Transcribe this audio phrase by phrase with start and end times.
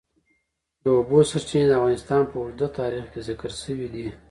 [0.81, 4.05] د اوبو سرچینې د افغانستان په اوږده تاریخ کې ذکر شوی دی.